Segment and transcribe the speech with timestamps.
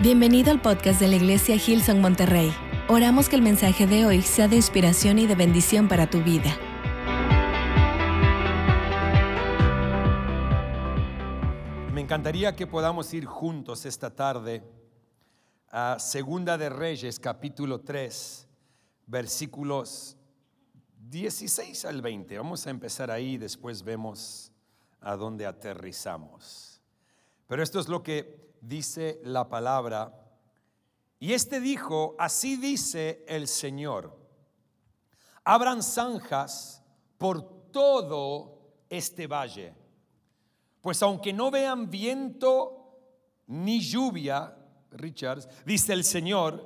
[0.00, 2.54] Bienvenido al podcast de la Iglesia Hillsong Monterrey.
[2.88, 6.56] Oramos que el mensaje de hoy sea de inspiración y de bendición para tu vida.
[11.92, 14.62] Me encantaría que podamos ir juntos esta tarde
[15.68, 18.46] a Segunda de Reyes, capítulo 3,
[19.04, 20.16] versículos
[21.08, 22.38] 16 al 20.
[22.38, 24.52] Vamos a empezar ahí, después vemos
[25.00, 26.80] a dónde aterrizamos.
[27.48, 30.14] Pero esto es lo que dice la palabra.
[31.20, 34.16] Y este dijo, así dice el Señor,
[35.44, 36.82] abran zanjas
[37.16, 38.58] por todo
[38.88, 39.74] este valle,
[40.80, 42.78] pues aunque no vean viento
[43.48, 44.54] ni lluvia,
[44.90, 46.64] Richards, dice el Señor,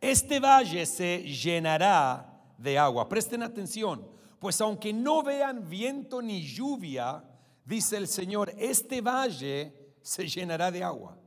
[0.00, 3.08] este valle se llenará de agua.
[3.08, 4.06] Presten atención,
[4.38, 7.24] pues aunque no vean viento ni lluvia,
[7.64, 9.77] dice el Señor, este valle
[10.08, 11.18] se llenará de agua.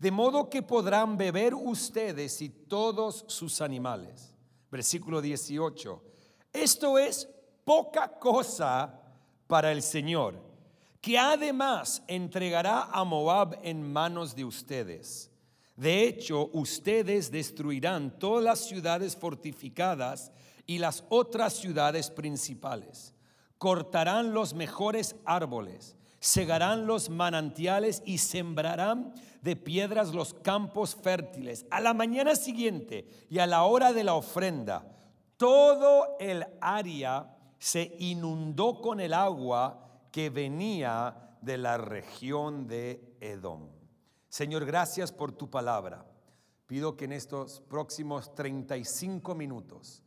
[0.00, 4.34] De modo que podrán beber ustedes y todos sus animales.
[4.68, 6.02] Versículo 18.
[6.52, 7.28] Esto es
[7.64, 9.00] poca cosa
[9.46, 10.42] para el Señor,
[11.00, 15.30] que además entregará a Moab en manos de ustedes.
[15.76, 20.32] De hecho, ustedes destruirán todas las ciudades fortificadas
[20.66, 23.14] y las otras ciudades principales.
[23.56, 31.66] Cortarán los mejores árboles segarán los manantiales y sembrarán de piedras los campos fértiles.
[31.70, 34.86] A la mañana siguiente y a la hora de la ofrenda,
[35.36, 43.68] todo el área se inundó con el agua que venía de la región de Edom.
[44.28, 46.04] Señor, gracias por tu palabra.
[46.66, 50.02] Pido que en estos próximos 35 minutos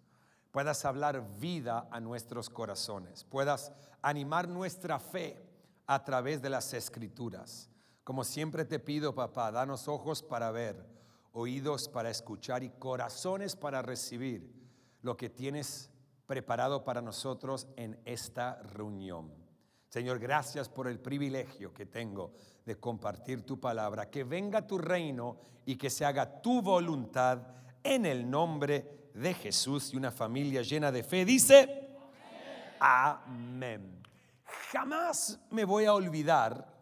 [0.52, 3.72] puedas hablar vida a nuestros corazones, puedas
[4.02, 5.49] animar nuestra fe
[5.90, 7.68] a través de las escrituras.
[8.04, 10.86] Como siempre te pido, papá, danos ojos para ver,
[11.32, 14.54] oídos para escuchar y corazones para recibir
[15.02, 15.90] lo que tienes
[16.28, 19.34] preparado para nosotros en esta reunión.
[19.88, 22.34] Señor, gracias por el privilegio que tengo
[22.68, 24.12] de compartir tu palabra.
[24.12, 27.42] Que venga tu reino y que se haga tu voluntad
[27.82, 31.26] en el nombre de Jesús y una familia llena de fe.
[31.26, 31.98] Dice,
[32.80, 34.00] amén.
[34.72, 36.80] Jamás me voy a olvidar,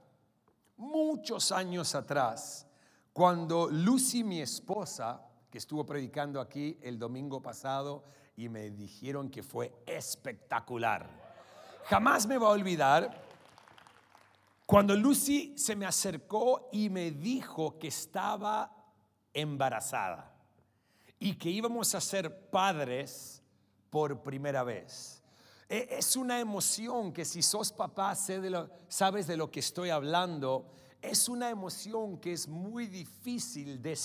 [0.78, 2.68] muchos años atrás,
[3.14, 8.04] cuando Lucy, mi esposa, que estuvo predicando aquí el domingo pasado
[8.36, 11.10] y me dijeron que fue espectacular.
[11.86, 13.24] Jamás me voy a olvidar
[14.66, 18.76] cuando Lucy se me acercó y me dijo que estaba
[19.34, 20.36] embarazada
[21.20, 23.42] y que íbamos a ser padres
[23.90, 25.17] por primera vez.
[25.70, 31.28] E, es una emoción que si sos papá, sabes de lo que estoy hablando, es
[31.28, 33.98] una emoción que es muy difícil de.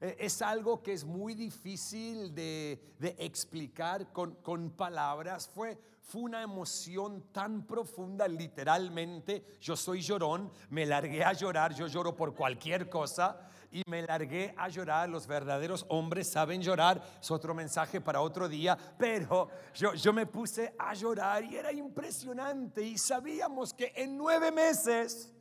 [0.00, 2.80] E, es algo que es muy difícil de,
[3.18, 5.48] explicar con, palabras.
[5.54, 5.78] Fue
[6.14, 9.44] una emoción tan profunda, literalmente.
[9.60, 14.54] Yo soy llorón, me largué a llorar, yo lloro por cualquier cosa y me largué
[14.56, 15.08] a llorar.
[15.08, 20.26] Los verdaderos hombres saben llorar, es otro mensaje para otro día, pero yo, yo me
[20.26, 22.82] puse a llorar y era impresionante.
[22.82, 25.32] Y sabíamos que en nueve meses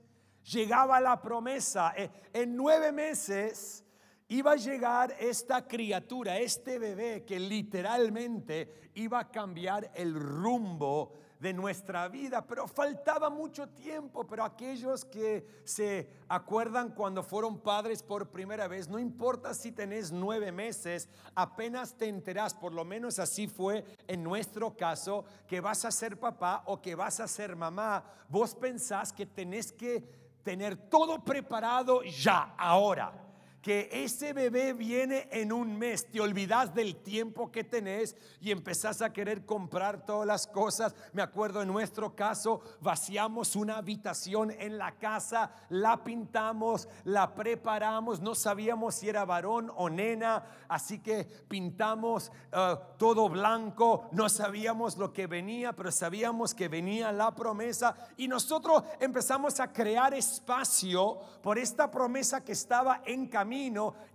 [0.43, 3.83] llegaba la promesa, eh, en nueve meses
[4.29, 11.53] iba a llegar esta criatura, este bebé que literalmente iba a cambiar el rumbo de
[11.53, 18.31] nuestra vida, pero faltaba mucho tiempo, pero aquellos que se acuerdan cuando fueron padres por
[18.31, 23.47] primera vez, no importa si tenés nueve meses, apenas te enterás, por lo menos así
[23.47, 28.03] fue en nuestro caso, que vas a ser papá o que vas a ser mamá,
[28.27, 30.01] vos pensás que tenés que
[30.43, 33.26] tener todo preparado ya, ahora
[33.67, 39.01] que ese bebé viene en un mes, te olvidas del tiempo que tenés y empezás
[39.01, 40.95] a querer comprar todas las cosas.
[41.11, 48.22] Me acuerdo en nuestro caso, vaciamos una habitación en la casa, la pintamos, la preparamos,
[48.22, 54.96] no sabíamos si era varón o nena, así que pintamos uh, todo blanco, no sabíamos
[54.96, 61.19] lo que venía, pero sabíamos que venía la promesa y nosotros empezamos a crear espacio
[61.43, 63.56] por esta promesa que estaba en camino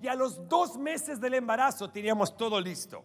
[0.00, 3.04] y a los dos meses del embarazo teníamos todo listo.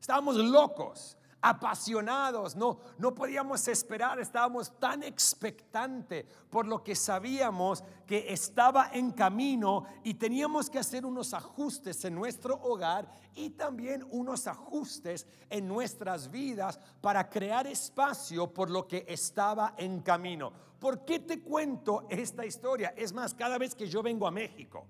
[0.00, 8.32] Estábamos locos, apasionados, no, no podíamos esperar, estábamos tan expectantes por lo que sabíamos que
[8.32, 14.46] estaba en camino y teníamos que hacer unos ajustes en nuestro hogar y también unos
[14.46, 20.52] ajustes en nuestras vidas para crear espacio por lo que estaba en camino.
[20.78, 22.94] ¿Por qué te cuento esta historia?
[22.96, 24.86] Es más, cada vez que yo vengo a México,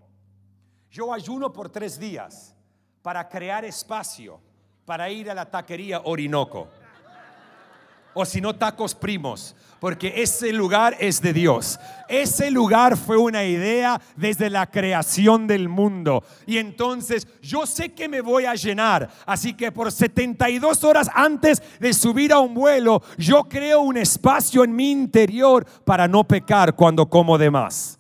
[0.97, 2.55] yo ayuno por tres días
[3.03, 4.41] para crear espacio
[4.87, 6.69] para ir a la taquería Orinoco.
[8.15, 11.79] O si no, tacos primos, porque ese lugar es de Dios.
[12.09, 16.25] Ese lugar fue una idea desde la creación del mundo.
[16.47, 19.11] Y entonces yo sé que me voy a llenar.
[19.27, 24.65] Así que por 72 horas antes de subir a un vuelo, yo creo un espacio
[24.65, 27.96] en mi interior para no pecar cuando como de más.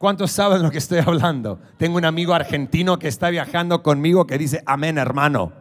[0.00, 1.60] ¿Cuántos saben lo que estoy hablando?
[1.76, 5.52] Tengo un amigo argentino que está viajando conmigo que dice, amén hermano.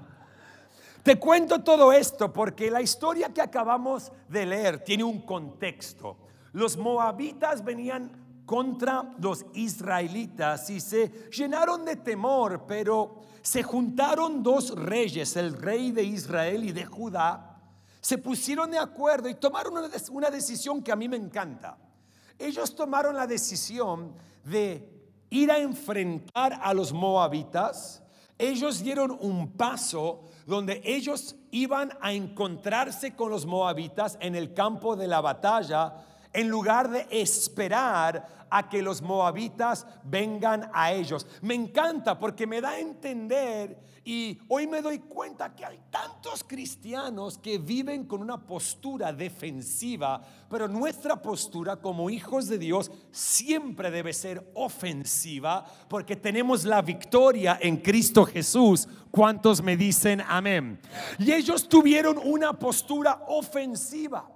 [1.03, 6.15] Te cuento todo esto porque la historia que acabamos de leer tiene un contexto.
[6.53, 14.73] Los moabitas venían contra los israelitas y se llenaron de temor, pero se juntaron dos
[14.73, 17.59] reyes, el rey de Israel y de Judá,
[17.99, 19.73] se pusieron de acuerdo y tomaron
[20.11, 21.77] una decisión que a mí me encanta.
[22.39, 24.89] Ellos tomaron la decisión de
[25.29, 28.01] ir a enfrentar a los moabitas,
[28.37, 34.95] ellos dieron un paso donde ellos iban a encontrarse con los moabitas en el campo
[34.95, 35.93] de la batalla,
[36.33, 41.25] en lugar de esperar a que los moabitas vengan a ellos.
[41.41, 46.43] Me encanta porque me da a entender y hoy me doy cuenta que hay tantos
[46.43, 53.91] cristianos que viven con una postura defensiva, pero nuestra postura como hijos de Dios siempre
[53.91, 58.87] debe ser ofensiva porque tenemos la victoria en Cristo Jesús.
[59.11, 60.79] ¿Cuántos me dicen amén?
[61.19, 64.27] Y ellos tuvieron una postura ofensiva,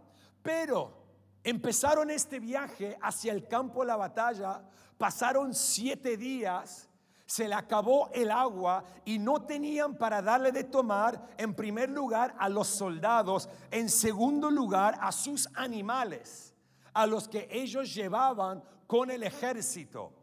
[0.41, 1.02] pero
[1.43, 4.61] empezaron este viaje hacia el campo de la batalla,
[4.97, 6.89] pasaron siete días
[7.25, 12.35] se le acabó el agua y no tenían para darle de tomar, en primer lugar,
[12.37, 16.53] a los soldados, en segundo lugar, a sus animales,
[16.93, 20.13] a los que ellos llevaban con el ejército.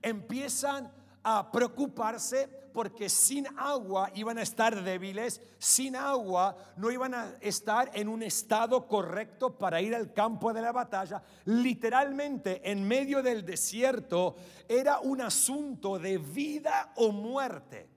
[0.00, 0.92] Empiezan
[1.24, 7.90] a preocuparse porque sin agua iban a estar débiles, sin agua no iban a estar
[7.94, 11.22] en un estado correcto para ir al campo de la batalla.
[11.44, 14.36] Literalmente en medio del desierto
[14.68, 17.88] era un asunto de vida o muerte.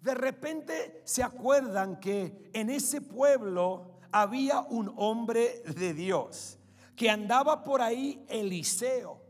[0.00, 6.58] De repente se acuerdan que en ese pueblo había un hombre de Dios
[6.96, 9.29] que andaba por ahí Eliseo.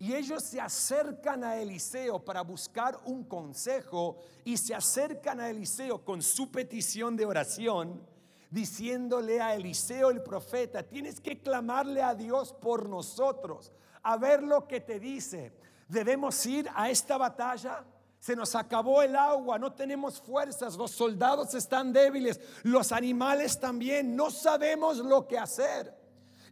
[0.00, 6.04] Y ellos se acercan a Eliseo para buscar un consejo y se acercan a Eliseo
[6.04, 8.00] con su petición de oración,
[8.48, 13.72] diciéndole a Eliseo el profeta, tienes que clamarle a Dios por nosotros,
[14.02, 15.52] a ver lo que te dice.
[15.88, 17.84] Debemos ir a esta batalla.
[18.20, 24.16] Se nos acabó el agua, no tenemos fuerzas, los soldados están débiles, los animales también,
[24.16, 25.97] no sabemos lo que hacer.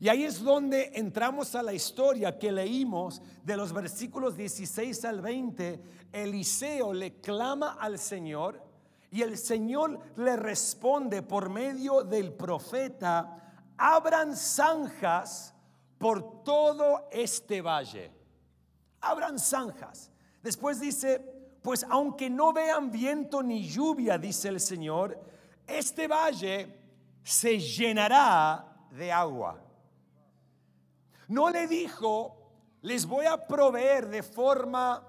[0.00, 5.20] Y ahí es donde entramos a la historia que leímos de los versículos 16 al
[5.20, 5.82] 20.
[6.12, 8.62] Eliseo le clama al Señor
[9.10, 15.54] y el Señor le responde por medio del profeta, abran zanjas
[15.98, 18.12] por todo este valle.
[19.00, 20.10] Abran zanjas.
[20.42, 21.20] Después dice,
[21.62, 25.18] pues aunque no vean viento ni lluvia, dice el Señor,
[25.66, 26.78] este valle
[27.22, 29.65] se llenará de agua.
[31.28, 32.36] No le dijo,
[32.82, 35.02] les voy a proveer de forma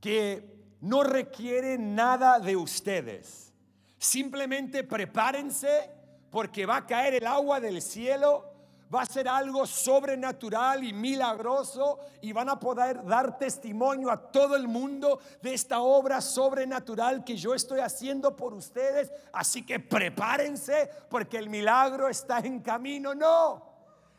[0.00, 3.52] que no requiere nada de ustedes.
[3.98, 5.90] Simplemente prepárense
[6.30, 8.46] porque va a caer el agua del cielo,
[8.92, 14.56] va a ser algo sobrenatural y milagroso y van a poder dar testimonio a todo
[14.56, 19.12] el mundo de esta obra sobrenatural que yo estoy haciendo por ustedes.
[19.32, 23.14] Así que prepárense porque el milagro está en camino.
[23.14, 23.69] No,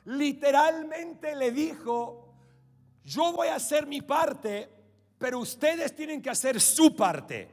[0.05, 2.33] literalmente le dijo,
[3.03, 4.69] yo voy a hacer mi parte,
[5.17, 7.49] pero ustedes tienen que hacer su parte.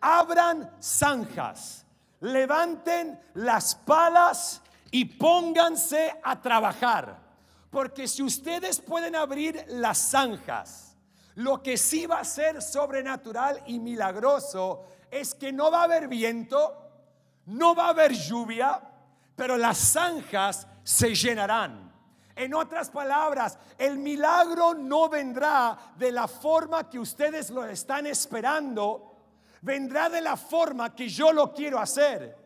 [0.00, 1.86] Abran zanjas,
[2.20, 7.22] levanten las palas y pónganse a trabajar.
[7.70, 10.96] Porque si ustedes pueden abrir las zanjas,
[11.34, 16.06] lo que sí va a ser sobrenatural y milagroso es que no va a haber
[16.06, 16.76] viento,
[17.46, 18.80] no va a haber lluvia,
[19.34, 21.92] pero las zanjas se llenarán.
[22.36, 29.16] En otras palabras, el milagro no vendrá de la forma que ustedes lo están esperando,
[29.62, 32.36] vendrá de la forma que yo lo quiero hacer.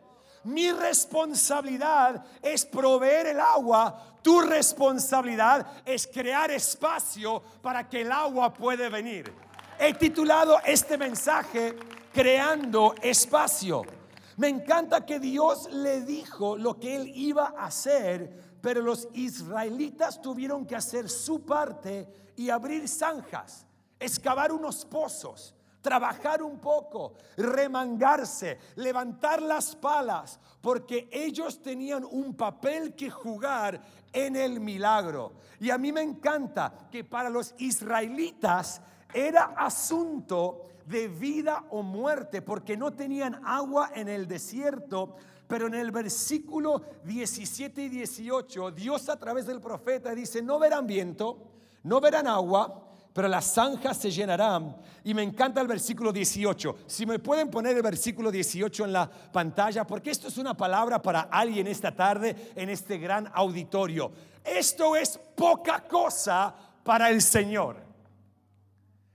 [0.43, 8.53] Mi responsabilidad es proveer el agua, tu responsabilidad es crear espacio para que el agua
[8.53, 9.33] pueda venir.
[9.79, 11.75] He titulado este mensaje
[12.13, 13.98] Creando espacio.
[14.39, 20.21] Me encanta que Dios le dijo lo que él iba a hacer, pero los israelitas
[20.21, 23.65] tuvieron que hacer su parte y abrir zanjas.
[23.99, 32.95] excavar unos pozos, trabajar un poco, remangarse, levantar las palas, porque ellos tenían un papel
[32.95, 33.81] que jugar
[34.13, 35.33] en el milagro.
[35.59, 38.81] Y a mí me encanta que para los israelitas
[39.13, 45.15] era asunto de vida o muerte, porque no tenían agua en el desierto.
[45.47, 50.87] Pero en el versículo 17 y 18, Dios a través del profeta dice, no verán
[50.87, 51.51] viento,
[51.83, 54.77] no verán agua, pero las zanjas se llenarán.
[55.03, 56.77] Y me encanta el versículo 18.
[56.87, 61.01] Si me pueden poner el versículo 18 en la pantalla, porque esto es una palabra
[61.01, 64.11] para alguien esta tarde en este gran auditorio.
[64.43, 67.77] Esto es poca cosa para el Señor.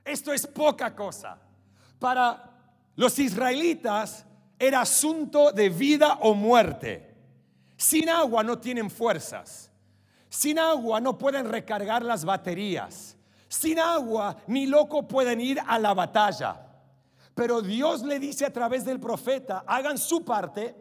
[0.04, 1.43] Esto es poca cosa.
[2.04, 2.38] Para
[2.96, 4.26] los israelitas
[4.58, 7.16] era asunto de vida o muerte.
[7.78, 9.70] Sin agua no tienen fuerzas.
[10.28, 13.16] Sin agua no pueden recargar las baterías.
[13.48, 16.60] Sin agua ni loco pueden ir a la batalla.
[17.34, 20.76] Pero Dios le dice a través del profeta, hagan su parte,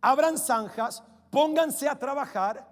[0.00, 2.64] abran zanjas, pónganse a trabajar,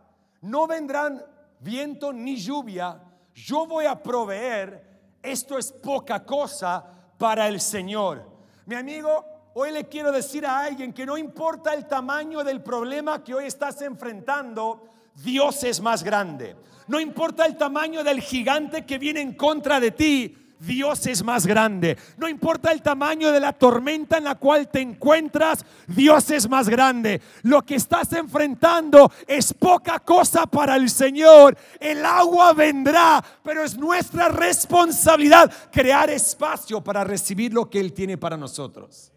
[0.43, 1.21] no vendrán
[1.59, 3.03] viento ni lluvia,
[3.35, 8.25] yo voy a proveer, esto es poca cosa para el Señor.
[8.65, 13.23] Mi amigo, hoy le quiero decir a alguien que no importa el tamaño del problema
[13.23, 16.57] que hoy estás enfrentando, Dios es más grande.
[16.87, 21.47] No importa el tamaño del gigante que viene en contra de ti, Dios es más
[21.47, 21.97] grande.
[22.17, 26.69] No importa el tamaño de la tormenta en la cual te encuentras, Dios es más
[26.69, 27.21] grande.
[27.43, 31.57] Lo que estás enfrentando es poca cosa para el Señor.
[31.79, 38.19] El agua vendrá, pero es nuestra responsabilidad crear espacio para recibir lo que Él tiene
[38.19, 39.13] para nosotros.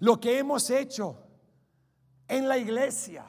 [0.00, 1.16] Lo que hemos hecho
[2.28, 3.24] en la iglesia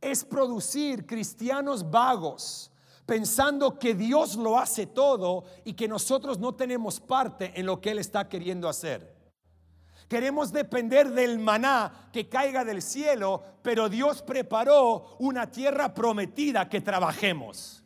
[0.00, 2.70] es producir cristianos vagos,
[3.06, 7.90] pensando que Dios lo hace todo y que nosotros no tenemos parte en lo que
[7.90, 9.14] Él está queriendo hacer.
[10.08, 16.80] Queremos depender del maná que caiga del cielo, pero Dios preparó una tierra prometida que
[16.80, 17.82] trabajemos.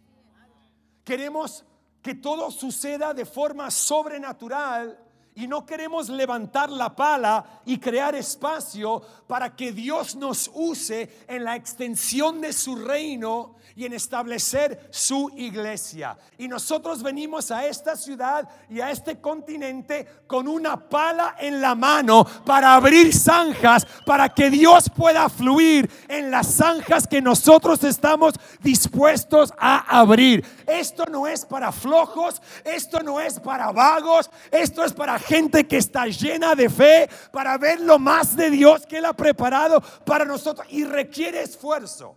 [1.05, 1.65] Queremos
[2.03, 4.99] que todo suceda de forma sobrenatural
[5.39, 11.45] y no queremos levantar la pala y crear espacio para que Dios nos use en
[11.45, 16.19] la extensión de su reino y en establecer su iglesia.
[16.39, 21.77] Y nosotros venimos a esta ciudad y a este continente con una pala en la
[21.77, 28.35] mano para abrir zanjas, para que Dios pueda fluir en las zanjas que nosotros estamos
[28.61, 30.45] dispuestos a abrir.
[30.67, 35.77] Esto no es para flojos, esto no es para vagos, esto es para gente que
[35.77, 40.25] está llena de fe para ver lo más de Dios que Él ha preparado para
[40.25, 42.17] nosotros y requiere esfuerzo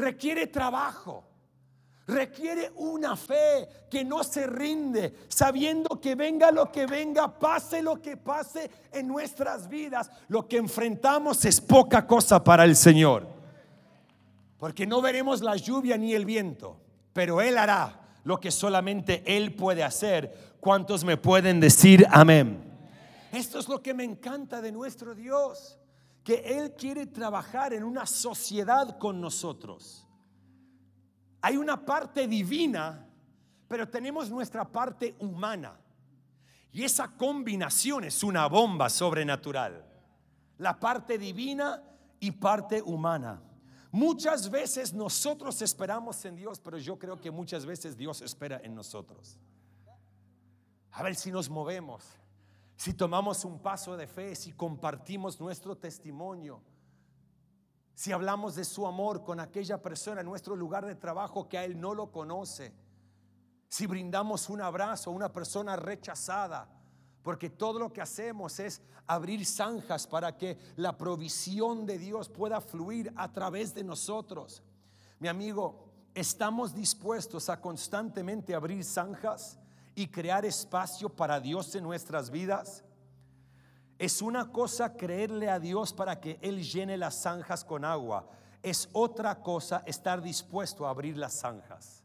[0.00, 1.24] requiere trabajo,
[2.06, 8.00] requiere una fe que no se rinde, sabiendo que venga lo que venga, pase lo
[8.00, 13.28] que pase en nuestras vidas, lo que enfrentamos es poca cosa para el Señor.
[14.58, 16.76] Porque no veremos la lluvia ni el viento,
[17.12, 20.49] pero Él hará lo que solamente Él puede hacer.
[20.60, 22.62] ¿Cuántos me pueden decir amén?
[23.32, 25.78] Esto es lo que me encanta de nuestro Dios
[26.22, 30.06] que Él quiere trabajar en una sociedad con nosotros.
[31.40, 33.06] Hay una parte divina,
[33.68, 35.80] pero tenemos nuestra parte humana.
[36.72, 39.84] Y esa combinación es una bomba sobrenatural.
[40.58, 41.82] La parte divina
[42.20, 43.42] y parte humana.
[43.90, 48.74] Muchas veces nosotros esperamos en Dios, pero yo creo que muchas veces Dios espera en
[48.74, 49.38] nosotros.
[50.92, 52.20] A ver si nos movemos
[52.80, 56.62] si tomamos un paso de fe, si compartimos nuestro testimonio,
[57.94, 61.64] si hablamos de su amor con aquella persona en nuestro lugar de trabajo que a
[61.66, 62.72] él no lo conoce,
[63.68, 66.70] si brindamos un abrazo a una persona rechazada,
[67.22, 72.62] porque todo lo que hacemos es abrir zanjas para que la provisión de Dios pueda
[72.62, 74.62] fluir a través de nosotros.
[75.18, 79.59] Mi amigo, ¿estamos dispuestos a constantemente abrir zanjas?
[79.94, 82.84] Y crear espacio para Dios en nuestras vidas?
[83.98, 88.28] Es una cosa creerle a Dios para que Él llene las zanjas con agua.
[88.62, 92.02] Es otra cosa estar dispuesto a abrir las zanjas.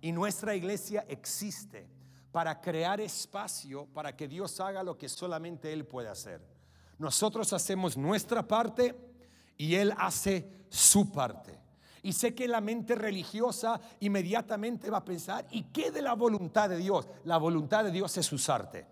[0.00, 1.88] Y nuestra iglesia existe
[2.32, 6.40] para crear espacio para que Dios haga lo que solamente Él puede hacer.
[6.98, 8.94] Nosotros hacemos nuestra parte
[9.56, 11.58] y Él hace su parte.
[12.06, 16.70] Y sé que la mente religiosa inmediatamente va a pensar, ¿y qué de la voluntad
[16.70, 17.08] de Dios?
[17.24, 18.86] La voluntad de Dios es usarte.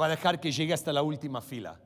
[0.00, 1.78] Va a dejar que llegue hasta la última fila.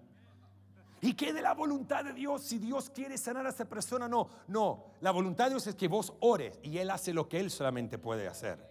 [1.01, 2.45] ¿Y qué de la voluntad de Dios?
[2.45, 4.85] Si Dios quiere sanar a esa persona, no, no.
[5.01, 7.99] La voluntad de Dios es que vos ores y Él hace lo que Él solamente
[7.99, 8.65] puede hacer.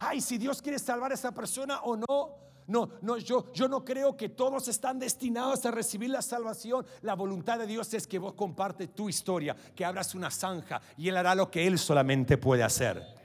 [0.00, 2.49] ay, si Dios quiere salvar a esa persona o no.
[2.70, 6.86] No, no, yo, yo no creo que todos están destinados a recibir la salvación.
[7.02, 11.08] La voluntad de Dios es que vos compartes tu historia, que abras una zanja y
[11.08, 13.19] Él hará lo que Él solamente puede hacer.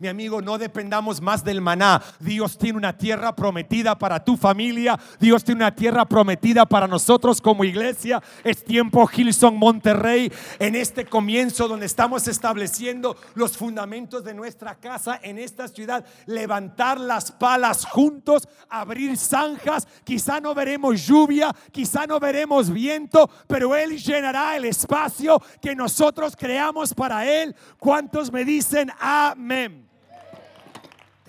[0.00, 2.02] Mi amigo, no dependamos más del maná.
[2.18, 4.98] Dios tiene una tierra prometida para tu familia.
[5.20, 8.22] Dios tiene una tierra prometida para nosotros como iglesia.
[8.42, 15.20] Es tiempo, Gilson Monterrey, en este comienzo donde estamos estableciendo los fundamentos de nuestra casa
[15.22, 16.04] en esta ciudad.
[16.26, 19.86] Levantar las palas juntos, abrir zanjas.
[20.02, 26.34] Quizá no veremos lluvia, quizá no veremos viento, pero Él llenará el espacio que nosotros
[26.36, 27.54] creamos para Él.
[27.78, 29.83] ¿Cuántos me dicen amén?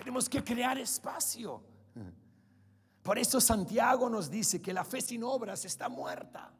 [0.06, 1.60] Tenemos que crear espacio.
[3.02, 6.54] Por eso Santiago nos dice que la fe sin obras está muerta.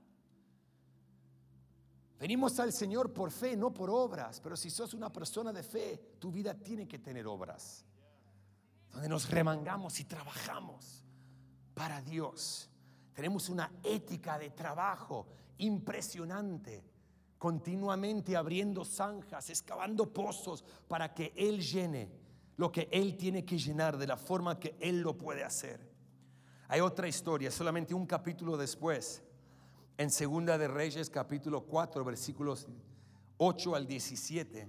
[2.19, 4.41] Venimos al Señor por fe, no por obras.
[4.41, 7.85] Pero si sos una persona de fe, tu vida tiene que tener obras.
[8.91, 11.05] Donde nos remangamos y trabajamos
[11.73, 12.69] para Dios.
[13.15, 16.83] Tenemos una ética de trabajo impresionante.
[17.39, 22.26] Continuamente abriendo zanjas, excavando pozos para que Él llene
[22.57, 25.81] lo que Él tiene que llenar de la forma que Él lo puede hacer.
[26.69, 29.23] Hay otra historia, solamente un capítulo después,
[29.99, 32.67] en Segunda de Reyes capítulo 4, versículos
[33.39, 34.69] 8 al 17,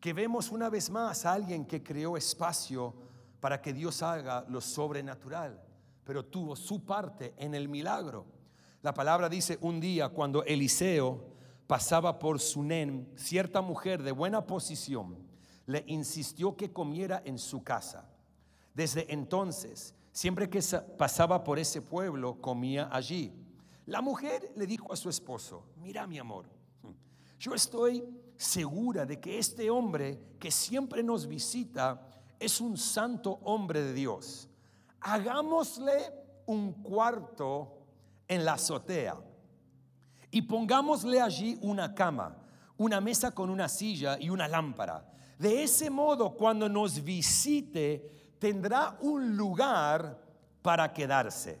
[0.00, 2.94] que vemos una vez más a alguien que creó espacio
[3.40, 5.62] para que Dios haga lo sobrenatural,
[6.04, 8.26] pero tuvo su parte en el milagro.
[8.82, 11.24] La palabra dice un día cuando Eliseo
[11.66, 15.25] pasaba por Sunem, cierta mujer de buena posición,
[15.66, 18.08] le insistió que comiera en su casa.
[18.74, 20.60] Desde entonces, siempre que
[20.96, 23.32] pasaba por ese pueblo, comía allí.
[23.86, 26.46] La mujer le dijo a su esposo, mira mi amor,
[27.38, 28.04] yo estoy
[28.36, 34.48] segura de que este hombre que siempre nos visita es un santo hombre de Dios.
[35.00, 36.12] Hagámosle
[36.46, 37.78] un cuarto
[38.28, 39.16] en la azotea
[40.30, 42.36] y pongámosle allí una cama,
[42.76, 48.96] una mesa con una silla y una lámpara de ese modo, cuando nos visite, tendrá
[49.00, 50.20] un lugar
[50.62, 51.60] para quedarse.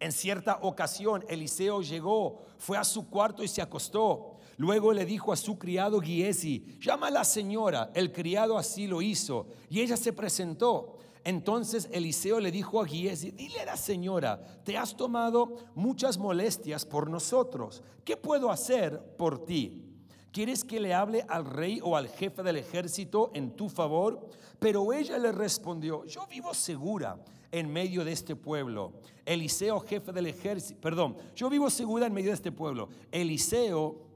[0.00, 4.38] En cierta ocasión, Eliseo llegó, fue a su cuarto y se acostó.
[4.56, 7.90] Luego le dijo a su criado Giesi, llama a la señora.
[7.94, 10.98] El criado así lo hizo y ella se presentó.
[11.24, 16.84] Entonces Eliseo le dijo a Giesi, dile a la señora, te has tomado muchas molestias
[16.84, 17.84] por nosotros.
[18.04, 19.91] ¿Qué puedo hacer por ti?
[20.32, 24.30] ¿Quieres que le hable al rey o al jefe del ejército en tu favor?
[24.58, 28.94] Pero ella le respondió, yo vivo segura en medio de este pueblo.
[29.26, 32.88] Eliseo, jefe del ejército, perdón, yo vivo segura en medio de este pueblo.
[33.10, 34.06] Eliseo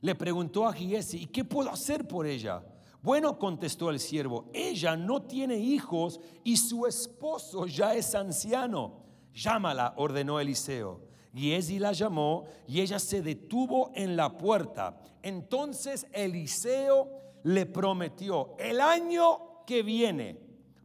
[0.00, 2.64] le preguntó a Giesi, ¿y qué puedo hacer por ella?
[3.00, 9.04] Bueno, contestó el siervo, ella no tiene hijos y su esposo ya es anciano.
[9.32, 11.09] Llámala, ordenó Eliseo.
[11.34, 14.98] Giesi la llamó y ella se detuvo en la puerta.
[15.22, 17.08] Entonces Eliseo
[17.44, 20.38] le prometió, el año que viene,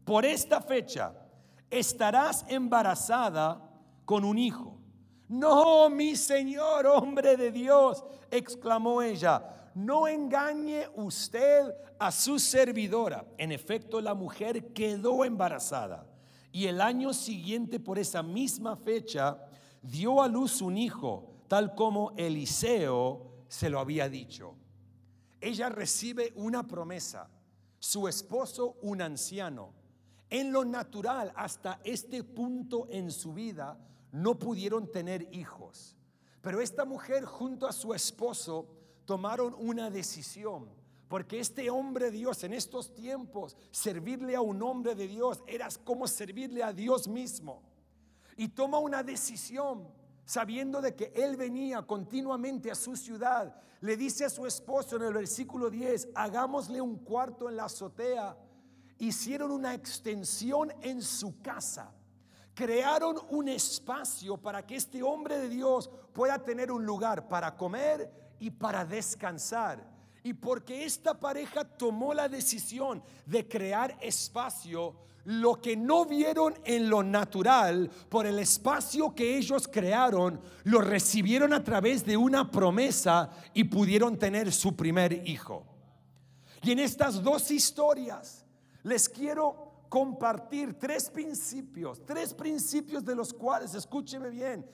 [0.04, 1.14] por esta fecha,
[1.70, 3.62] estarás embarazada
[4.06, 4.78] con un hijo.
[5.28, 13.26] No, mi Señor, hombre de Dios, exclamó ella, no engañe usted a su servidora.
[13.38, 16.06] En efecto, la mujer quedó embarazada
[16.56, 19.38] y el año siguiente, por esa misma fecha,
[19.86, 24.56] dio a luz un hijo, tal como Eliseo se lo había dicho.
[25.40, 27.30] Ella recibe una promesa,
[27.80, 29.74] su esposo un anciano.
[30.30, 33.78] En lo natural, hasta este punto en su vida,
[34.12, 35.96] no pudieron tener hijos.
[36.42, 38.68] Pero esta mujer junto a su esposo
[39.06, 40.68] tomaron una decisión.
[41.08, 46.08] Porque este hombre Dios en estos tiempos, servirle a un hombre de Dios era como
[46.08, 47.62] servirle a Dios mismo.
[48.36, 49.88] Y toma una decisión
[50.26, 55.04] sabiendo de que él venía continuamente a su ciudad, le dice a su esposo en
[55.04, 58.36] el versículo 10, hagámosle un cuarto en la azotea.
[58.98, 61.94] Hicieron una extensión en su casa.
[62.54, 68.36] Crearon un espacio para que este hombre de Dios pueda tener un lugar para comer
[68.40, 69.95] y para descansar.
[70.26, 76.90] Y porque esta pareja tomó la decisión de crear espacio, lo que no vieron en
[76.90, 83.30] lo natural por el espacio que ellos crearon, lo recibieron a través de una promesa
[83.54, 85.64] y pudieron tener su primer hijo.
[86.64, 88.48] Y en estas dos historias
[88.82, 94.68] les quiero compartir tres principios, tres principios de los cuales, escúcheme bien,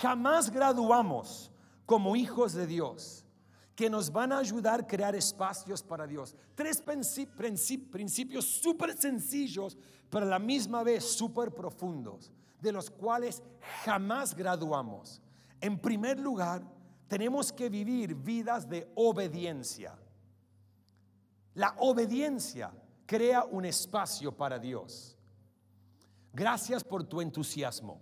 [0.00, 1.52] jamás graduamos
[1.84, 3.23] como hijos de Dios.
[3.74, 6.34] Que nos van a ayudar a crear espacios para Dios.
[6.54, 9.76] Tres principios súper sencillos,
[10.08, 13.42] pero a la misma vez súper profundos, de los cuales
[13.84, 15.20] jamás graduamos.
[15.60, 16.62] En primer lugar,
[17.08, 19.98] tenemos que vivir vidas de obediencia.
[21.54, 22.72] La obediencia
[23.06, 25.16] crea un espacio para Dios.
[26.32, 28.00] Gracias por tu entusiasmo.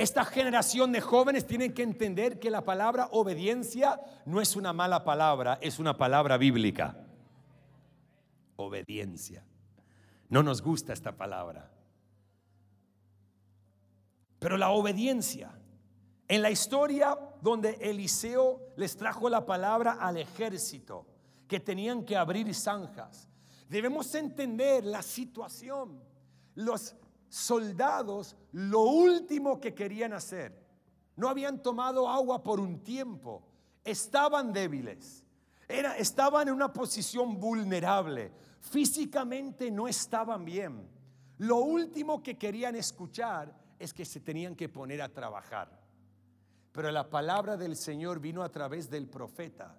[0.00, 5.04] Esta generación de jóvenes tienen que entender que la palabra obediencia no es una mala
[5.04, 6.96] palabra, es una palabra bíblica.
[8.56, 9.44] Obediencia.
[10.30, 11.70] No nos gusta esta palabra.
[14.38, 15.52] Pero la obediencia,
[16.28, 21.06] en la historia donde Eliseo les trajo la palabra al ejército,
[21.46, 23.28] que tenían que abrir zanjas,
[23.68, 26.02] debemos entender la situación.
[26.54, 26.96] Los
[27.30, 30.52] soldados lo último que querían hacer.
[31.16, 33.42] No habían tomado agua por un tiempo.
[33.84, 35.24] Estaban débiles.
[35.68, 38.32] Era, estaban en una posición vulnerable.
[38.60, 40.86] Físicamente no estaban bien.
[41.38, 45.80] Lo último que querían escuchar es que se tenían que poner a trabajar.
[46.72, 49.76] Pero la palabra del Señor vino a través del profeta.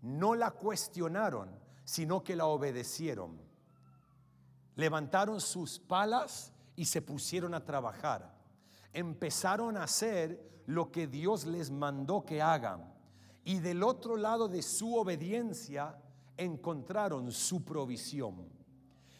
[0.00, 1.50] No la cuestionaron,
[1.84, 3.40] sino que la obedecieron.
[4.76, 8.34] Levantaron sus palas y se pusieron a trabajar.
[8.92, 12.92] Empezaron a hacer lo que Dios les mandó que hagan.
[13.44, 16.00] Y del otro lado de su obediencia
[16.36, 18.48] encontraron su provisión.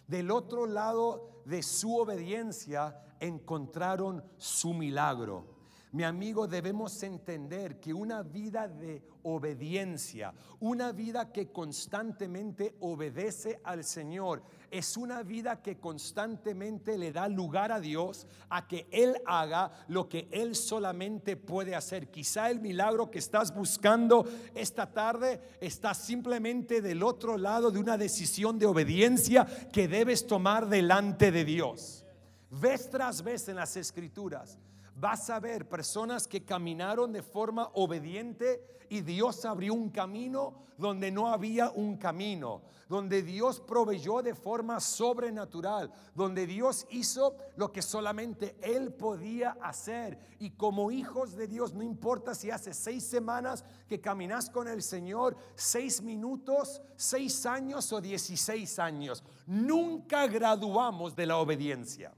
[0.06, 5.51] Del otro lado de su obediencia encontraron su milagro.
[5.92, 13.85] Mi amigo, debemos entender que una vida de obediencia, una vida que constantemente obedece al
[13.85, 19.70] Señor, es una vida que constantemente le da lugar a Dios a que Él haga
[19.88, 22.11] lo que Él solamente puede hacer.
[22.11, 24.24] Quizá el milagro que estás buscando
[24.55, 30.70] esta tarde está simplemente del otro lado de una decisión de obediencia que debes tomar
[30.70, 32.07] delante de Dios.
[32.48, 34.59] Vez tras vez en las escrituras
[34.96, 41.11] vas a ver personas que caminaron de forma obediente y Dios abrió un camino donde
[41.11, 47.81] no había un camino, donde Dios proveyó de forma sobrenatural, donde Dios hizo lo que
[47.81, 50.18] solamente Él podía hacer.
[50.40, 54.83] Y como hijos de Dios, no importa si hace seis semanas que caminas con el
[54.83, 62.12] Señor, seis minutos, seis años o dieciséis años, nunca graduamos de la obediencia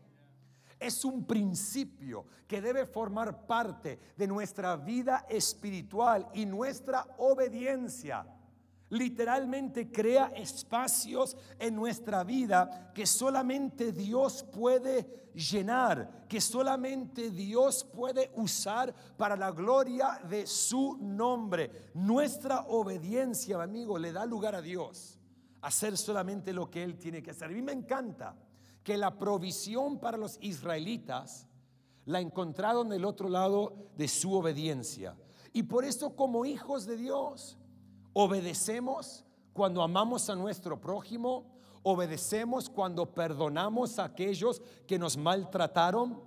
[0.79, 8.27] es un principio que debe formar parte de nuestra vida espiritual y nuestra obediencia.
[8.91, 18.31] Literalmente crea espacios en nuestra vida que solamente Dios puede llenar, que solamente Dios puede
[18.37, 21.91] usar para la gloria de su nombre.
[21.95, 25.19] Nuestra obediencia, amigo, le da lugar a Dios
[25.63, 27.49] hacer solamente lo que Él tiene que hacer.
[27.49, 28.37] A mí me encanta
[28.85, 31.49] que la provisión para los israelitas
[32.05, 35.17] la encontraron del otro lado de su obediencia.
[35.53, 37.57] Y por eso como hijos de Dios,
[38.13, 41.47] obedecemos cuando amamos a nuestro prójimo,
[41.83, 46.21] obedecemos cuando perdonamos a aquellos que nos maltrataron,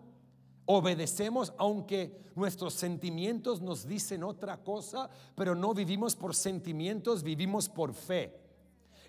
[0.65, 7.93] obedecemos aunque nuestros sentimientos nos dicen otra cosa, pero no vivimos por sentimientos, vivimos por
[7.93, 8.46] fe.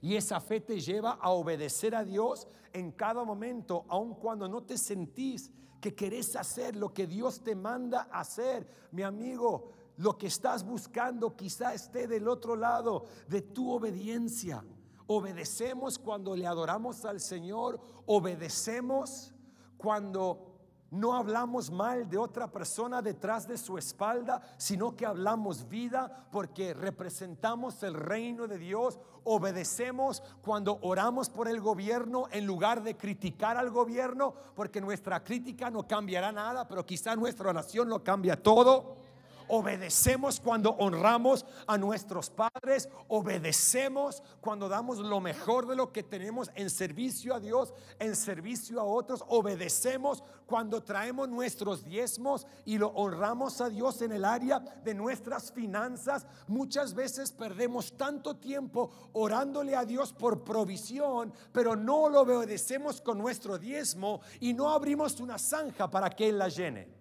[0.00, 4.62] Y esa fe te lleva a obedecer a Dios en cada momento, aun cuando no
[4.62, 8.68] te sentís que querés hacer lo que Dios te manda hacer.
[8.92, 14.64] Mi amigo, lo que estás buscando quizá esté del otro lado de tu obediencia.
[15.06, 19.32] Obedecemos cuando le adoramos al Señor, obedecemos
[19.76, 20.47] cuando
[20.90, 26.72] no hablamos mal de otra persona detrás de su espalda, sino que hablamos vida porque
[26.72, 28.98] representamos el reino de Dios.
[29.24, 35.70] Obedecemos cuando oramos por el gobierno en lugar de criticar al gobierno, porque nuestra crítica
[35.70, 38.96] no cambiará nada, pero quizá nuestra oración lo cambia todo
[39.48, 46.50] obedecemos cuando honramos a nuestros padres, obedecemos cuando damos lo mejor de lo que tenemos
[46.54, 52.88] en servicio a Dios, en servicio a otros, obedecemos cuando traemos nuestros diezmos y lo
[52.88, 56.26] honramos a Dios en el área de nuestras finanzas.
[56.46, 63.18] Muchas veces perdemos tanto tiempo orándole a Dios por provisión, pero no lo obedecemos con
[63.18, 66.97] nuestro diezmo y no abrimos una zanja para que Él la llene.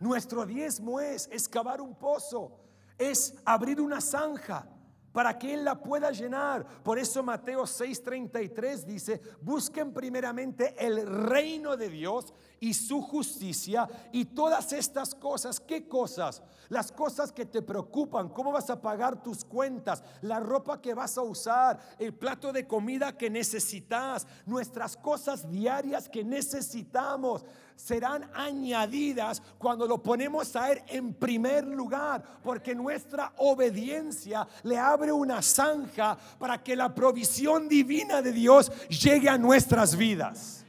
[0.00, 2.52] Nuestro diezmo es excavar un pozo,
[2.96, 4.66] es abrir una zanja
[5.12, 6.64] para que Él la pueda llenar.
[6.82, 14.26] Por eso Mateo 6:33 dice, busquen primeramente el reino de Dios y su justicia y
[14.26, 15.58] todas estas cosas.
[15.58, 16.42] ¿Qué cosas?
[16.68, 21.16] Las cosas que te preocupan, cómo vas a pagar tus cuentas, la ropa que vas
[21.18, 27.44] a usar, el plato de comida que necesitas, nuestras cosas diarias que necesitamos
[27.78, 35.12] serán añadidas cuando lo ponemos a Él en primer lugar, porque nuestra obediencia le abre
[35.12, 40.64] una zanja para que la provisión divina de Dios llegue a nuestras vidas.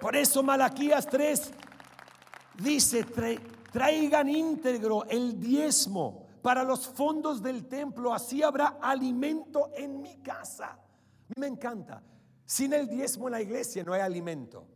[0.00, 1.52] Por eso Malaquías 3
[2.62, 3.04] dice,
[3.70, 10.78] traigan íntegro el diezmo para los fondos del templo, así habrá alimento en mi casa.
[11.36, 12.02] Me encanta.
[12.46, 14.73] Sin el diezmo en la iglesia no hay alimento.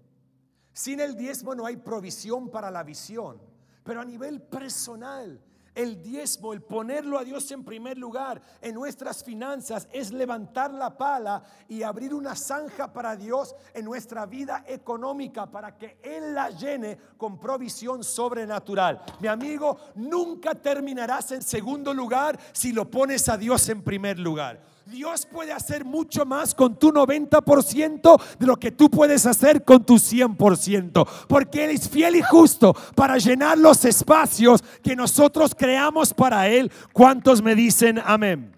[0.79, 3.41] Sin el diezmo no hay provisión para la visión.
[3.83, 5.43] Pero a nivel personal,
[5.75, 10.97] el diezmo, el ponerlo a Dios en primer lugar en nuestras finanzas es levantar la
[10.97, 16.51] pala y abrir una zanja para Dios en nuestra vida económica para que Él la
[16.51, 19.03] llene con provisión sobrenatural.
[19.19, 24.78] Mi amigo, nunca terminarás en segundo lugar si lo pones a Dios en primer lugar.
[24.89, 29.85] Dios puede hacer mucho más con tu 90% de lo que tú puedes hacer con
[29.85, 31.07] tu 100%.
[31.29, 36.73] Porque Él es fiel y justo para llenar los espacios que nosotros creamos para Él.
[36.93, 38.57] ¿Cuántos me dicen amén?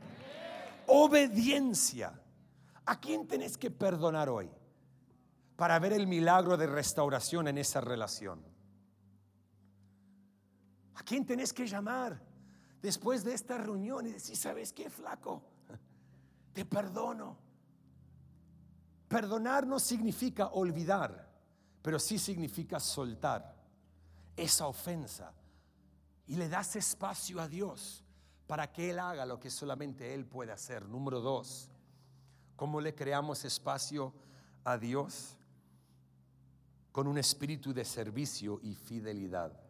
[0.86, 2.12] Obediencia.
[2.86, 4.48] ¿A quién tenés que perdonar hoy?
[5.56, 8.40] Para ver el milagro de restauración en esa relación.
[10.94, 12.20] ¿A quién tenés que llamar
[12.80, 15.42] después de esta reunión y decir, ¿sabes qué, flaco?
[16.64, 17.36] Perdono.
[19.08, 21.28] Perdonar no significa olvidar,
[21.82, 23.56] pero sí significa soltar
[24.36, 25.32] esa ofensa
[26.26, 28.04] y le das espacio a Dios
[28.46, 30.88] para que Él haga lo que solamente Él puede hacer.
[30.88, 31.70] Número dos,
[32.56, 34.12] ¿cómo le creamos espacio
[34.64, 35.36] a Dios?
[36.92, 39.69] Con un espíritu de servicio y fidelidad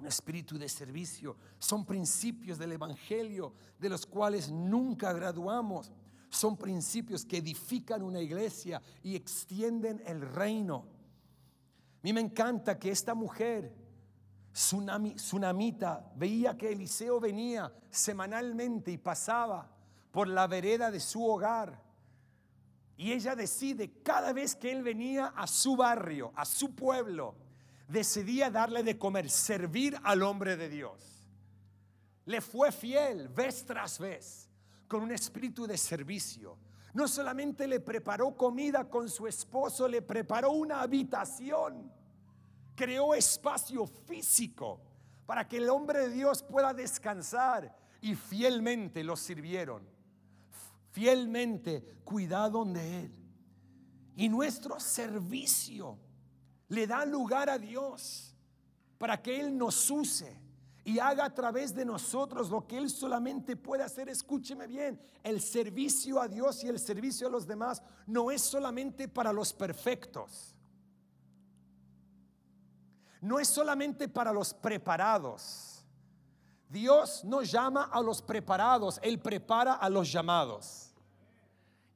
[0.00, 1.36] un espíritu de servicio.
[1.58, 5.92] Son principios del Evangelio de los cuales nunca graduamos.
[6.30, 10.86] Son principios que edifican una iglesia y extienden el reino.
[11.96, 13.74] A mí me encanta que esta mujer,
[14.52, 19.70] tsunami, tsunamita, veía que Eliseo venía semanalmente y pasaba
[20.10, 21.82] por la vereda de su hogar.
[22.96, 27.34] Y ella decide cada vez que él venía a su barrio, a su pueblo,
[27.90, 31.28] decidía darle de comer, servir al hombre de Dios.
[32.24, 34.48] Le fue fiel vez tras vez,
[34.86, 36.56] con un espíritu de servicio.
[36.94, 41.92] No solamente le preparó comida con su esposo, le preparó una habitación.
[42.76, 44.80] Creó espacio físico
[45.26, 49.82] para que el hombre de Dios pueda descansar y fielmente lo sirvieron.
[50.92, 53.14] Fielmente cuidaron de él.
[54.16, 55.98] Y nuestro servicio
[56.70, 58.34] le da lugar a Dios
[58.96, 60.40] para que Él nos use
[60.84, 64.08] y haga a través de nosotros lo que Él solamente puede hacer.
[64.08, 69.08] Escúcheme bien, el servicio a Dios y el servicio a los demás no es solamente
[69.08, 70.54] para los perfectos.
[73.20, 75.84] No es solamente para los preparados.
[76.68, 80.94] Dios no llama a los preparados, Él prepara a los llamados.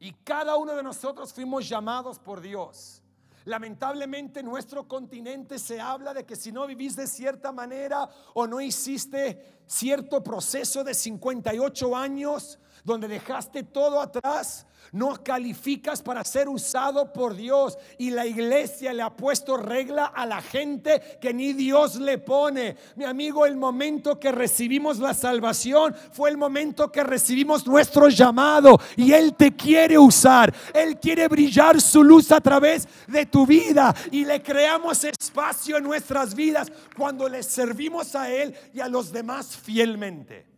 [0.00, 3.03] Y cada uno de nosotros fuimos llamados por Dios.
[3.46, 8.46] Lamentablemente en nuestro continente se habla de que si no vivís de cierta manera o
[8.46, 16.48] no hiciste cierto proceso de 58 años donde dejaste todo atrás, no calificas para ser
[16.48, 17.78] usado por Dios.
[17.98, 22.76] Y la iglesia le ha puesto regla a la gente que ni Dios le pone.
[22.94, 28.78] Mi amigo, el momento que recibimos la salvación fue el momento que recibimos nuestro llamado.
[28.96, 30.54] Y Él te quiere usar.
[30.72, 33.94] Él quiere brillar su luz a través de tu vida.
[34.12, 39.10] Y le creamos espacio en nuestras vidas cuando le servimos a Él y a los
[39.10, 40.53] demás fielmente.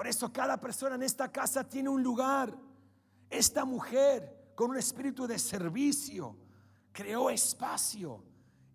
[0.00, 2.56] Por eso cada persona en esta casa tiene un lugar.
[3.28, 6.38] Esta mujer con un espíritu de servicio
[6.90, 8.24] creó espacio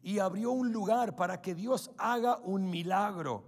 [0.03, 3.43] y abrió un lugar para que Dios haga un milagro.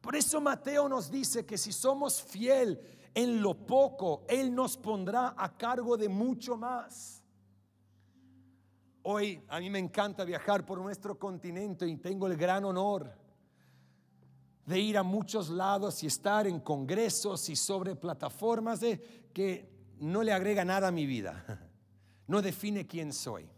[0.00, 2.80] Por eso Mateo nos dice que si somos fiel
[3.12, 7.22] en lo poco, Él nos pondrá a cargo de mucho más.
[9.02, 13.27] Hoy a mí me encanta viajar por nuestro continente y tengo el gran honor
[14.68, 19.66] de ir a muchos lados y estar en congresos y sobre plataformas de, que
[19.98, 21.42] no le agrega nada a mi vida,
[22.26, 23.48] no define quién soy.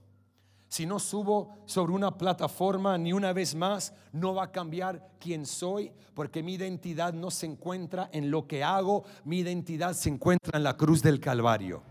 [0.68, 5.46] Si no subo sobre una plataforma ni una vez más, no va a cambiar quién
[5.46, 10.56] soy, porque mi identidad no se encuentra en lo que hago, mi identidad se encuentra
[10.56, 11.89] en la cruz del Calvario.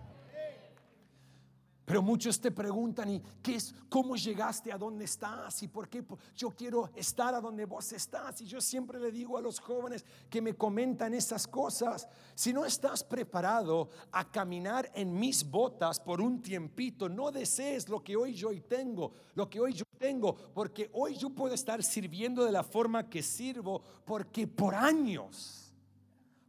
[1.89, 3.73] Pero muchos te preguntan, ¿y qué es?
[3.89, 5.63] ¿Cómo llegaste a donde estás?
[5.63, 8.39] ¿Y por qué yo quiero estar a donde vos estás?
[8.41, 12.63] Y yo siempre le digo a los jóvenes que me comentan esas cosas, si no
[12.63, 18.36] estás preparado a caminar en mis botas por un tiempito, no desees lo que hoy
[18.36, 22.63] yo tengo, lo que hoy yo tengo, porque hoy yo puedo estar sirviendo de la
[22.63, 25.73] forma que sirvo, porque por años,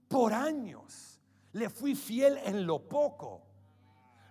[0.07, 1.19] por años,
[1.53, 3.50] le fui fiel en lo poco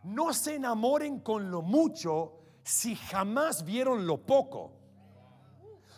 [0.03, 2.33] no se enamoren con lo mucho
[2.63, 4.73] si jamás vieron lo poco.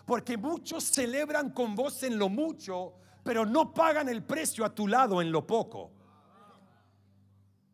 [0.06, 4.88] Porque muchos celebran con vos en lo mucho, pero no pagan el precio a tu
[4.88, 5.92] lado en lo poco.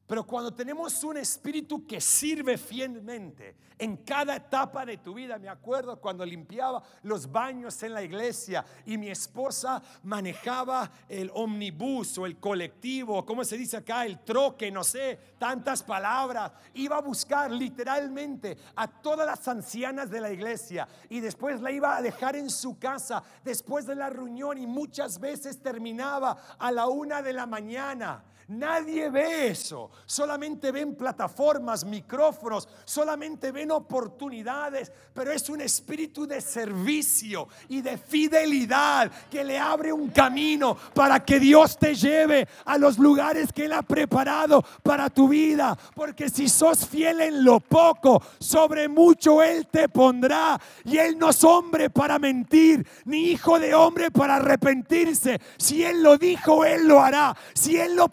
[0.08, 5.50] Pero cuando tenemos un espíritu que sirve fielmente en cada etapa de tu vida, me
[5.50, 12.26] acuerdo cuando limpiaba los baños en la iglesia y mi esposa manejaba el omnibus o
[12.26, 14.06] el colectivo, ¿cómo se dice acá?
[14.06, 16.54] El troque, no sé, tantas palabras.
[16.76, 21.98] Iba a buscar literalmente a todas las ancianas de la iglesia y después la iba
[21.98, 26.88] a dejar en su casa después de la reunión y muchas veces terminaba a la
[26.88, 28.24] una de la mañana.
[28.49, 29.91] Nadie ve eso.
[30.05, 37.97] Solamente ven plataformas, micrófonos, solamente ven oportunidades, pero es un espíritu de servicio y de
[37.97, 43.65] fidelidad que le abre un camino para que Dios te lleve a los lugares que
[43.65, 45.77] Él ha preparado para tu vida.
[45.93, 50.57] Porque si sos fiel en lo poco, sobre mucho Él te pondrá.
[50.86, 55.41] Y Él no es hombre para mentir, ni hijo de hombre para arrepentirse.
[55.57, 57.36] Si Él lo dijo, Él lo hará.
[57.53, 58.07] Si Él lo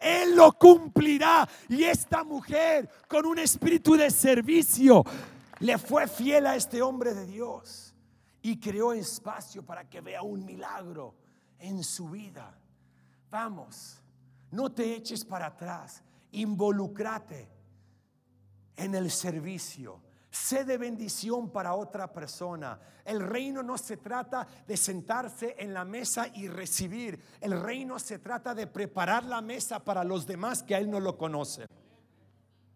[0.00, 1.48] él lo cumplirá.
[1.68, 5.04] Y esta mujer, con un espíritu de servicio,
[5.60, 7.94] le fue fiel a este hombre de Dios
[8.42, 11.14] y creó espacio para que vea un milagro
[11.58, 12.58] en su vida.
[13.30, 14.00] Vamos,
[14.50, 16.02] no te eches para atrás,
[16.32, 17.48] involucrate
[18.76, 20.00] en el servicio.
[20.34, 22.80] Sé de bendición para otra persona.
[23.04, 27.22] El reino no se trata de sentarse en la mesa y recibir.
[27.40, 30.98] El reino se trata de preparar la mesa para los demás que a Él no
[30.98, 31.68] lo conocen.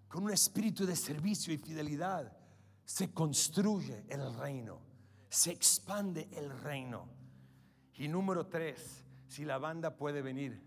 [0.06, 2.32] Con un espíritu de servicio y fidelidad
[2.84, 4.80] se construye el reino.
[5.28, 7.08] Se expande el reino.
[7.94, 10.62] Y número tres, si la banda puede venir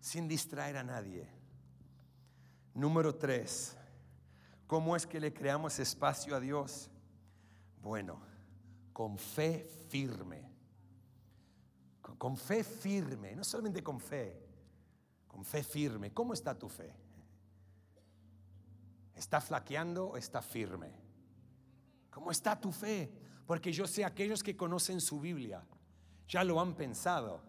[0.00, 1.28] sin distraer a nadie.
[2.74, 3.76] Número tres
[4.70, 6.88] ¿Cómo es que le creamos espacio a Dios?
[7.82, 8.20] Bueno,
[8.92, 10.48] con fe firme.
[12.16, 14.40] Con, fe firme, no solamente con fe,
[15.26, 16.12] con fe firme.
[16.12, 16.94] ¿Cómo está tu fe?
[19.16, 20.92] ¿Está flaqueando o está firme?
[22.08, 23.12] ¿Cómo está tu fe?
[23.48, 25.66] Porque yo sé aquellos que conocen su Biblia,
[26.28, 27.42] ya lo han pensado.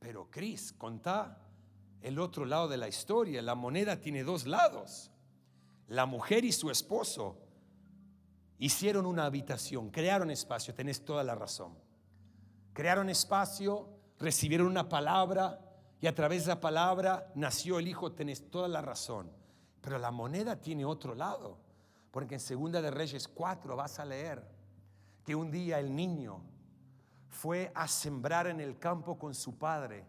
[0.00, 1.38] Pero Cris, contá
[2.00, 3.40] el otro lado de la historia.
[3.40, 5.12] La moneda tiene dos lados
[5.88, 7.38] la mujer y su esposo
[8.58, 11.78] hicieron una habitación, crearon espacio, tenés toda la razón.
[12.72, 15.60] Crearon espacio, recibieron una palabra
[16.00, 19.30] y a través de la palabra nació el hijo, tenés toda la razón.
[19.80, 21.58] Pero la moneda tiene otro lado,
[22.10, 24.46] porque en Segunda de Reyes 4 vas a leer
[25.24, 26.42] que un día el niño
[27.28, 30.04] fue a sembrar en el campo con su padre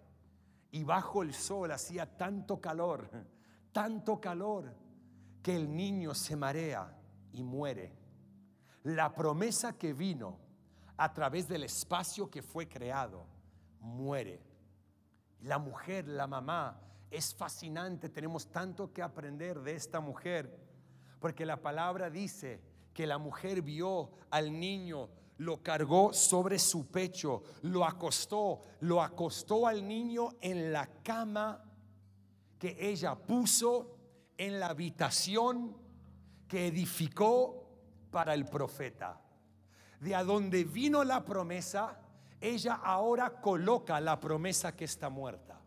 [0.72, 3.10] y bajo el sol hacía tanto calor,
[3.72, 4.87] tanto calor
[5.42, 6.96] que el niño se marea
[7.32, 7.94] y muere.
[8.84, 10.40] La promesa que vino
[10.98, 13.26] a través del espacio que fue creado
[13.80, 14.42] muere.
[15.42, 18.10] La mujer, la mamá, es fascinante.
[18.10, 20.60] Tenemos tanto que aprender de esta mujer.
[21.20, 22.62] Porque la palabra dice
[22.94, 29.68] que la mujer vio al niño, lo cargó sobre su pecho, lo acostó, lo acostó
[29.68, 31.64] al niño en la cama
[32.58, 33.97] que ella puso
[34.38, 35.76] en la habitación
[36.48, 37.68] que edificó
[38.12, 39.20] para el profeta.
[40.00, 41.98] De a donde vino la promesa,
[42.40, 45.60] ella ahora coloca la promesa que está muerta.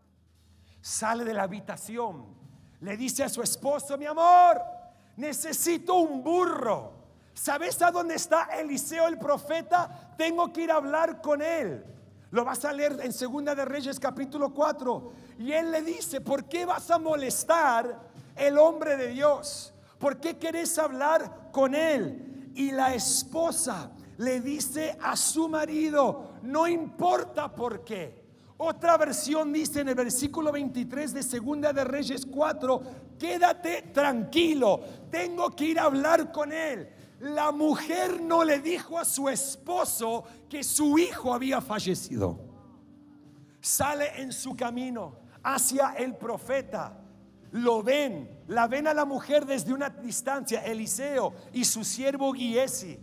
[0.81, 2.25] Sale de la habitación,
[2.79, 4.61] le dice a su esposo, mi amor,
[5.17, 6.93] necesito un burro.
[7.33, 10.13] ¿Sabes a dónde está Eliseo el profeta?
[10.17, 11.85] Tengo que ir a hablar con él.
[12.31, 15.11] Lo vas a leer en Segunda de Reyes capítulo 4.
[15.39, 19.73] Y él le dice, ¿por qué vas a molestar el hombre de Dios?
[19.99, 22.51] ¿Por qué querés hablar con él?
[22.55, 28.21] Y la esposa le dice a su marido, no importa por qué.
[28.57, 32.81] Otra versión dice en el versículo 23 de Segunda de Reyes 4,
[33.17, 36.87] quédate tranquilo, tengo que ir a hablar con él.
[37.21, 42.39] la mujer no le dijo a su esposo que su hijo había fallecido.
[43.59, 47.00] Sale en su camino hacia el profeta.
[47.51, 52.97] Lo ven, la ven a la mujer desde una distancia, Eliseo y su siervo Giesi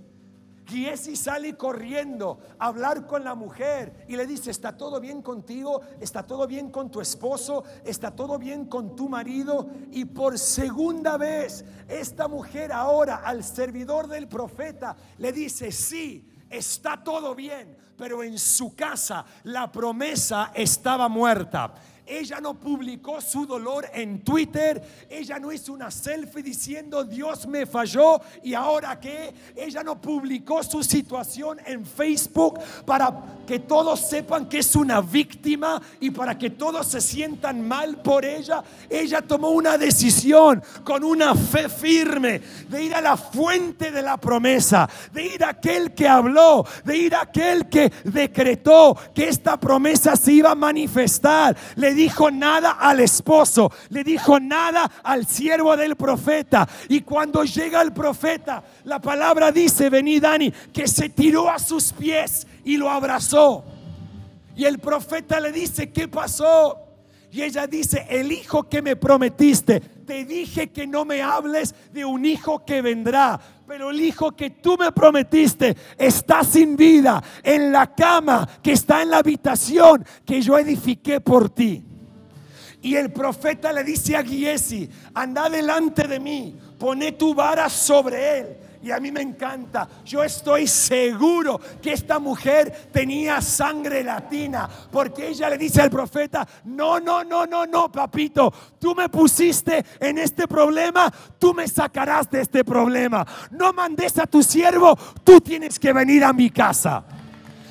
[0.68, 5.80] Giesi sale corriendo a hablar con la mujer y le dice, ¿está todo bien contigo?
[5.98, 7.64] ¿Está todo bien con tu esposo?
[7.84, 9.70] ¿Está todo bien con tu marido?
[9.90, 17.02] Y por segunda vez, esta mujer ahora al servidor del profeta le dice, sí, está
[17.02, 21.72] todo bien, pero en su casa la promesa estaba muerta.
[22.08, 24.82] Ella no publicó su dolor en Twitter.
[25.10, 29.34] Ella no hizo una selfie diciendo Dios me falló y ahora qué.
[29.54, 33.12] Ella no publicó su situación en Facebook para
[33.46, 38.24] que todos sepan que es una víctima y para que todos se sientan mal por
[38.24, 38.62] ella.
[38.88, 44.16] Ella tomó una decisión con una fe firme de ir a la fuente de la
[44.16, 49.58] promesa, de ir a aquel que habló, de ir a aquel que decretó que esta
[49.58, 51.56] promesa se iba a manifestar.
[51.98, 56.68] Dijo nada al esposo, le dijo nada al siervo del profeta.
[56.88, 61.92] Y cuando llega el profeta, la palabra dice, vení Dani, que se tiró a sus
[61.92, 63.64] pies y lo abrazó.
[64.56, 66.78] Y el profeta le dice, ¿qué pasó?
[67.32, 72.04] Y ella dice, el hijo que me prometiste, te dije que no me hables de
[72.04, 77.72] un hijo que vendrá, pero el hijo que tú me prometiste está sin vida en
[77.72, 81.87] la cama que está en la habitación que yo edifiqué por ti.
[82.80, 88.38] Y el profeta le dice a Giesi, anda delante de mí, pone tu vara sobre
[88.38, 88.56] él.
[88.80, 89.88] Y a mí me encanta.
[90.04, 94.68] Yo estoy seguro que esta mujer tenía sangre latina.
[94.90, 98.52] Porque ella le dice al profeta, no, no, no, no, no, papito.
[98.78, 103.26] Tú me pusiste en este problema, tú me sacarás de este problema.
[103.50, 107.04] No mandes a tu siervo, tú tienes que venir a mi casa.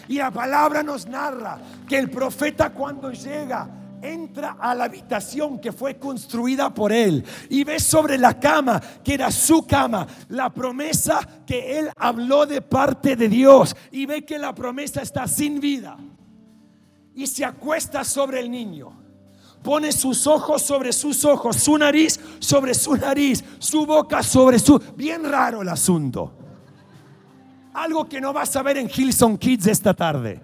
[0.09, 3.67] Y la palabra nos narra que el profeta cuando llega
[4.01, 9.13] entra a la habitación que fue construida por él y ve sobre la cama, que
[9.13, 14.37] era su cama, la promesa que él habló de parte de Dios y ve que
[14.37, 15.97] la promesa está sin vida
[17.15, 18.93] y se acuesta sobre el niño.
[19.63, 24.79] Pone sus ojos sobre sus ojos, su nariz sobre su nariz, su boca sobre su...
[24.95, 26.33] Bien raro el asunto.
[27.73, 30.39] Algo que no vas a ver en Hilson Kids esta tarde.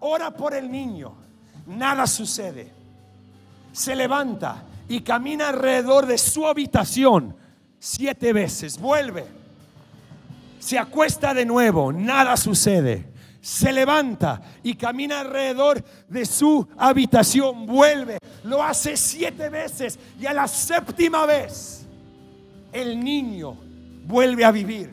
[0.00, 1.23] Ora por el niño
[1.66, 2.72] nada sucede.
[3.72, 7.34] Se levanta y camina alrededor de su habitación
[7.78, 8.78] siete veces.
[8.78, 9.24] Vuelve.
[10.58, 11.92] Se acuesta de nuevo.
[11.92, 13.12] Nada sucede.
[13.40, 17.66] Se levanta y camina alrededor de su habitación.
[17.66, 18.18] Vuelve.
[18.44, 19.98] Lo hace siete veces.
[20.18, 21.86] Y a la séptima vez,
[22.72, 23.56] el niño
[24.06, 24.90] vuelve a vivir.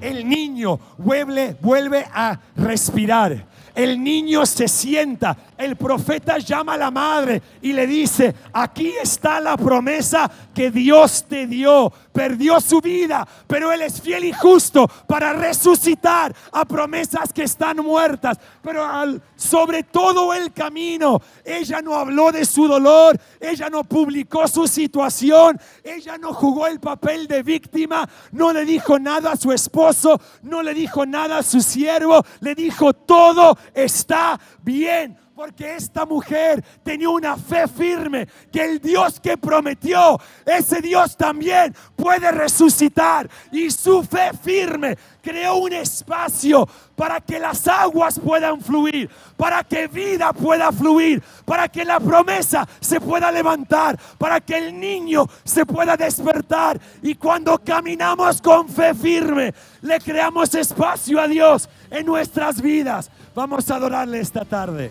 [0.00, 3.46] El niño vuelve, vuelve a respirar
[3.76, 9.38] el niño se sienta, el profeta llama a la madre y le dice, aquí está
[9.38, 11.92] la promesa que Dios te dio.
[12.16, 17.76] Perdió su vida, pero Él es fiel y justo para resucitar a promesas que están
[17.76, 18.38] muertas.
[18.62, 24.48] Pero al, sobre todo el camino, ella no habló de su dolor, ella no publicó
[24.48, 29.52] su situación, ella no jugó el papel de víctima, no le dijo nada a su
[29.52, 35.25] esposo, no le dijo nada a su siervo, le dijo todo está bien.
[35.36, 41.76] Porque esta mujer tenía una fe firme que el Dios que prometió, ese Dios también
[41.94, 43.28] puede resucitar.
[43.52, 46.66] Y su fe firme creó un espacio
[46.96, 52.66] para que las aguas puedan fluir, para que vida pueda fluir, para que la promesa
[52.80, 56.80] se pueda levantar, para que el niño se pueda despertar.
[57.02, 63.10] Y cuando caminamos con fe firme, le creamos espacio a Dios en nuestras vidas.
[63.34, 64.90] Vamos a adorarle esta tarde.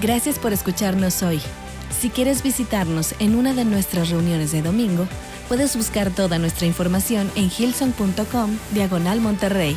[0.00, 1.42] Gracias por escucharnos hoy.
[1.90, 5.06] Si quieres visitarnos en una de nuestras reuniones de domingo,
[5.46, 9.76] puedes buscar toda nuestra información en hilson.com diagonal Monterrey.